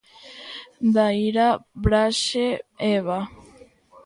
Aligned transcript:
Daira 0.93 1.47
Braxe, 1.83 2.47
Eva. 2.95 3.19